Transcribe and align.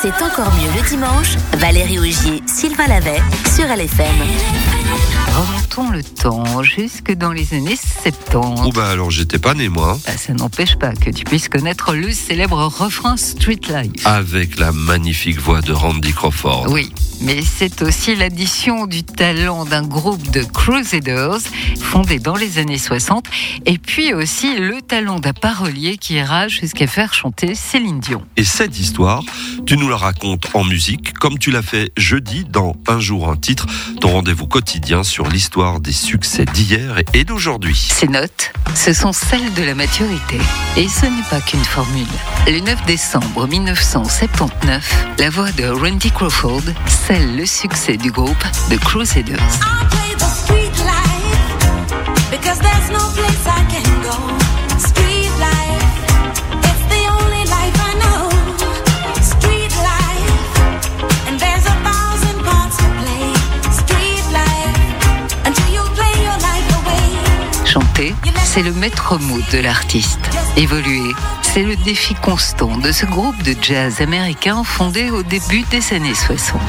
C'est 0.00 0.22
encore 0.22 0.52
mieux 0.54 0.70
le 0.80 0.88
dimanche. 0.88 1.36
Valérie 1.54 1.98
Augier, 1.98 2.40
Sylvain 2.46 2.86
Lavet 2.86 3.20
sur 3.52 3.64
LFM. 3.64 4.06
Remontons 5.36 5.90
le 5.90 6.04
temps 6.04 6.62
jusque 6.62 7.12
dans 7.12 7.32
les 7.32 7.52
années 7.52 7.76
70. 8.04 8.62
Oh 8.64 8.70
bah 8.72 8.90
alors 8.90 9.10
j'étais 9.10 9.40
pas 9.40 9.54
né 9.54 9.68
moi. 9.68 9.98
Bah, 10.06 10.12
ça 10.16 10.34
n'empêche 10.34 10.76
pas 10.76 10.92
que 10.92 11.10
tu 11.10 11.24
puisses 11.24 11.48
connaître 11.48 11.94
le 11.94 12.12
célèbre 12.12 12.64
refrain 12.66 13.16
Street 13.16 13.60
Life. 13.68 14.06
Avec 14.06 14.58
la 14.60 14.70
magnifique 14.70 15.40
voix 15.40 15.62
de 15.62 15.72
Randy 15.72 16.12
Crawford. 16.12 16.66
Oui, 16.70 16.92
mais 17.20 17.42
c'est 17.42 17.82
aussi 17.82 18.14
l'addition 18.14 18.86
du 18.86 19.02
talent 19.02 19.64
d'un 19.64 19.82
groupe 19.82 20.30
de 20.30 20.42
Crusaders 20.42 21.38
fondé 21.80 22.18
dans 22.18 22.36
les 22.36 22.58
années 22.58 22.78
60 22.78 23.26
et 23.66 23.78
puis 23.78 24.14
aussi 24.14 24.56
le 24.56 24.80
talent 24.82 25.18
d'un 25.18 25.32
parolier 25.32 25.96
qui 25.96 26.14
ira 26.14 26.48
jusqu'à 26.48 26.86
faire 26.86 27.14
chanter 27.14 27.54
Céline 27.54 28.00
Dion. 28.00 28.22
Et 28.36 28.44
cette 28.44 28.78
histoire, 28.78 29.22
tu 29.66 29.76
nous 29.76 29.88
la 29.88 29.96
racontes 29.96 30.48
en 30.54 30.64
musique 30.64 31.14
comme 31.14 31.38
tu 31.38 31.50
l'as 31.50 31.62
fait 31.62 31.90
jeudi 31.96 32.44
dans 32.44 32.76
Un 32.86 33.00
jour 33.00 33.28
un 33.28 33.36
titre, 33.36 33.66
ton 34.00 34.10
rendez-vous 34.10 34.46
quotidien 34.46 35.02
sur 35.02 35.28
l'histoire 35.28 35.80
des 35.80 35.92
succès 35.92 36.44
d'hier 36.44 37.00
et 37.14 37.24
d'aujourd'hui. 37.24 37.76
Ces 37.76 38.08
notes, 38.08 38.52
ce 38.74 38.92
sont 38.92 39.12
celles 39.12 39.52
de 39.54 39.62
la 39.62 39.74
maturité. 39.74 40.38
Et 40.76 40.88
ce 40.88 41.06
n'est 41.06 41.28
pas 41.30 41.40
qu'une 41.40 41.64
formule. 41.64 42.06
Le 42.46 42.60
9 42.60 42.86
décembre 42.86 43.46
1979, 43.46 45.06
la 45.18 45.30
voix 45.30 45.50
de 45.52 45.64
Randy 45.64 46.10
Crawford 46.10 46.62
scelle 47.08 47.36
le 47.36 47.46
succès 47.46 47.96
du 47.96 48.10
groupe 48.10 48.36
The 48.68 48.78
Crusaders. 48.78 49.38
Chanter, 67.64 68.14
c'est 68.44 68.62
le 68.62 68.72
maître 68.72 69.18
mot 69.18 69.38
de 69.50 69.58
l'artiste. 69.60 70.20
Évoluer, 70.58 71.14
c'est 71.42 71.62
le 71.62 71.76
défi 71.76 72.14
constant 72.14 72.76
de 72.76 72.92
ce 72.92 73.06
groupe 73.06 73.42
de 73.42 73.54
jazz 73.60 74.02
américain 74.02 74.62
fondé 74.64 75.10
au 75.10 75.22
début 75.22 75.62
des 75.70 75.94
années 75.94 76.14
60. 76.14 76.60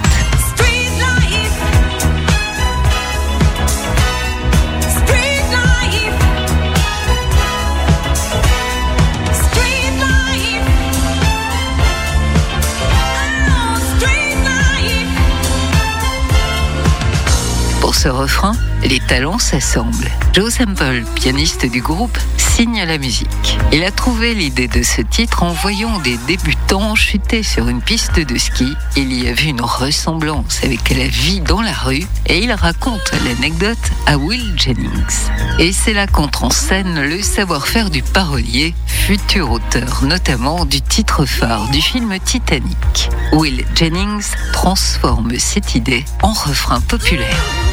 Ce 18.00 18.08
refrain, 18.08 18.54
les 18.82 19.02
talents 19.02 19.40
s'assemblent. 19.40 20.10
Joe 20.32 20.54
Sample, 20.54 21.04
pianiste 21.16 21.66
du 21.66 21.82
groupe, 21.82 22.18
signe 22.38 22.86
la 22.86 22.98
musique. 22.98 23.58
Il 23.74 23.84
a 23.84 23.92
trouvé 23.92 24.34
l'idée 24.34 24.70
de 24.70 24.84
ce 24.84 25.02
titre 25.02 25.44
en 25.44 25.52
voyant 25.52 26.00
des 26.00 26.16
débutants 26.26 26.96
chuter 26.96 27.44
sur 27.44 27.68
une 27.68 27.82
piste 27.82 28.18
de 28.18 28.38
ski. 28.38 28.74
Il 28.96 29.12
y 29.12 29.28
a 29.28 29.34
vu 29.34 29.50
une 29.50 29.60
ressemblance 29.60 30.64
avec 30.64 30.90
la 30.92 31.08
vie 31.08 31.42
dans 31.42 31.62
la 31.62 31.74
rue 31.74 32.06
et 32.28 32.40
il 32.40 32.54
raconte 32.54 33.12
l'anecdote 33.26 33.78
à 34.06 34.18
Will 34.18 34.54
Jennings. 34.56 35.28
Et 35.60 35.74
c'est 35.74 35.94
là 35.94 36.08
qu'entre 36.08 36.46
en 36.46 36.52
scène 36.52 37.02
le 37.02 37.22
savoir-faire 37.22 37.90
du 37.90 38.02
parolier, 38.02 38.76
futur 38.88 39.52
auteur 39.52 40.04
notamment 40.04 40.64
du 40.64 40.82
titre 40.82 41.26
phare 41.26 41.68
du 41.72 41.82
film 41.82 42.18
Titanic. 42.24 43.10
Will 43.34 43.66
Jennings 43.76 44.36
transforme 44.54 45.38
cette 45.38 45.76
idée 45.76 46.06
en 46.22 46.32
refrain 46.32 46.80
populaire. 46.80 47.69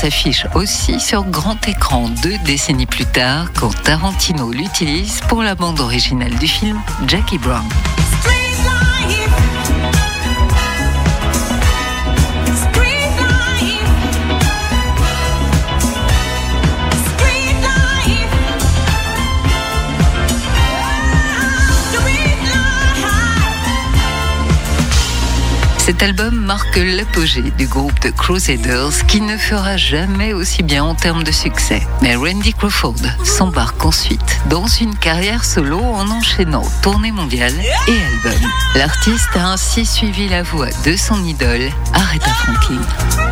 S'affiche 0.00 0.46
aussi 0.54 0.98
sur 0.98 1.24
grand 1.24 1.68
écran 1.68 2.08
deux 2.22 2.38
décennies 2.38 2.86
plus 2.86 3.04
tard 3.04 3.52
quand 3.58 3.70
Tarantino 3.82 4.50
l'utilise 4.50 5.20
pour 5.28 5.42
la 5.42 5.54
bande 5.54 5.78
originale 5.78 6.34
du 6.38 6.48
film 6.48 6.80
Jackie 7.06 7.36
Brown. 7.36 7.68
Cet 25.90 26.04
album 26.04 26.36
marque 26.36 26.76
l'apogée 26.76 27.50
du 27.58 27.66
groupe 27.66 27.98
The 27.98 28.14
Crusaders 28.14 29.04
qui 29.08 29.20
ne 29.20 29.36
fera 29.36 29.76
jamais 29.76 30.32
aussi 30.32 30.62
bien 30.62 30.84
en 30.84 30.94
termes 30.94 31.24
de 31.24 31.32
succès. 31.32 31.82
Mais 32.00 32.14
Randy 32.14 32.54
Crawford 32.54 32.94
s'embarque 33.24 33.84
ensuite 33.84 34.38
dans 34.48 34.68
une 34.68 34.94
carrière 34.94 35.44
solo 35.44 35.80
en 35.80 36.08
enchaînant 36.08 36.62
tournée 36.80 37.10
mondiale 37.10 37.54
et 37.88 38.04
albums. 38.04 38.48
L'artiste 38.76 39.34
a 39.34 39.50
ainsi 39.50 39.84
suivi 39.84 40.28
la 40.28 40.44
voie 40.44 40.70
de 40.84 40.94
son 40.94 41.24
idole, 41.24 41.70
Aretha 41.92 42.30
Franklin. 42.34 43.29